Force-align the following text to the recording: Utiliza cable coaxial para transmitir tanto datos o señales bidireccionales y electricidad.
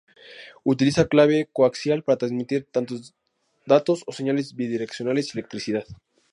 Utiliza 0.73 1.03
cable 1.09 1.39
coaxial 1.57 1.99
para 2.03 2.19
transmitir 2.21 2.61
tanto 2.75 2.91
datos 3.73 3.99
o 4.09 4.11
señales 4.19 4.47
bidireccionales 4.57 5.25
y 5.29 5.35
electricidad. 5.37 5.85